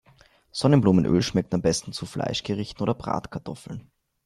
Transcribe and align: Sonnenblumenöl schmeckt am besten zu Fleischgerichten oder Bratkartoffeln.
Sonnenblumenöl 0.49 1.21
schmeckt 1.21 1.53
am 1.53 1.61
besten 1.61 1.93
zu 1.93 2.07
Fleischgerichten 2.07 2.81
oder 2.81 2.95
Bratkartoffeln. 2.95 3.91